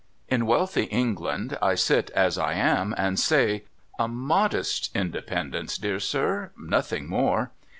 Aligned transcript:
"In 0.35 0.47
wealthy 0.47 0.85
England, 0.85 1.59
I 1.61 1.75
sit 1.75 2.09
as 2.15 2.39
I 2.39 2.53
am, 2.53 2.95
and 2.97 3.19
say," 3.19 3.65
A 3.99 4.07
modest 4.07 4.89
independence, 4.95 5.77
dear 5.77 5.99
sir; 5.99 6.49
nothing 6.57 7.07
more. 7.07 7.51